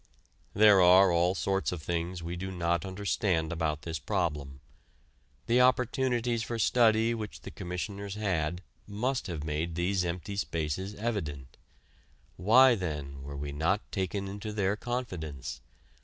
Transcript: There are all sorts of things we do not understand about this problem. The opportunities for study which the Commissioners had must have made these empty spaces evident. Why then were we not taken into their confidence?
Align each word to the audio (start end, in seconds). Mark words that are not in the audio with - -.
There 0.55 0.81
are 0.81 1.11
all 1.11 1.35
sorts 1.35 1.71
of 1.71 1.83
things 1.83 2.23
we 2.23 2.35
do 2.35 2.49
not 2.49 2.85
understand 2.85 3.53
about 3.53 3.83
this 3.83 3.99
problem. 3.99 4.59
The 5.45 5.61
opportunities 5.61 6.41
for 6.41 6.57
study 6.57 7.13
which 7.13 7.41
the 7.41 7.51
Commissioners 7.51 8.15
had 8.15 8.63
must 8.87 9.27
have 9.27 9.43
made 9.43 9.75
these 9.75 10.03
empty 10.03 10.37
spaces 10.37 10.95
evident. 10.95 11.55
Why 12.35 12.73
then 12.73 13.21
were 13.21 13.37
we 13.37 13.51
not 13.51 13.91
taken 13.91 14.27
into 14.27 14.51
their 14.51 14.75
confidence? 14.75 15.61